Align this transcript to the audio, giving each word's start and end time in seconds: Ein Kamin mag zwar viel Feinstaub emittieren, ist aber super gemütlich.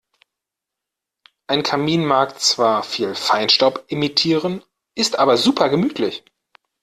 Ein 1.45 1.61
Kamin 1.61 2.03
mag 2.07 2.39
zwar 2.39 2.81
viel 2.81 3.13
Feinstaub 3.13 3.85
emittieren, 3.87 4.63
ist 4.95 5.19
aber 5.19 5.37
super 5.37 5.69
gemütlich. 5.69 6.23